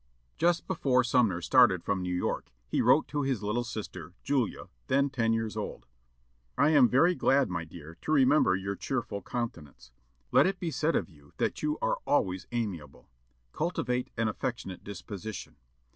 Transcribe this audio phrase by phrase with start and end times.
[0.39, 5.11] Just before Sumner started from New York, he wrote to his little sister, Julia, then
[5.11, 5.85] ten years old,
[6.57, 9.91] "I am very glad, my dear, to remember your cheerful countenance....
[10.31, 13.11] Let it be said of you that you are always amiable....
[13.53, 15.57] Cultivate an affectionate disposition.